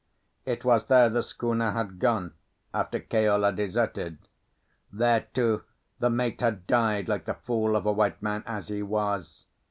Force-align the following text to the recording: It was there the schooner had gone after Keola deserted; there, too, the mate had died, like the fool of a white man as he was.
It 0.45 0.65
was 0.65 0.85
there 0.85 1.09
the 1.09 1.21
schooner 1.21 1.73
had 1.73 1.99
gone 1.99 2.33
after 2.73 2.99
Keola 2.99 3.53
deserted; 3.55 4.17
there, 4.91 5.27
too, 5.31 5.63
the 5.99 6.09
mate 6.09 6.41
had 6.41 6.65
died, 6.65 7.07
like 7.07 7.25
the 7.25 7.35
fool 7.35 7.75
of 7.75 7.85
a 7.85 7.91
white 7.93 8.19
man 8.19 8.41
as 8.47 8.69
he 8.69 8.81
was. 8.81 9.45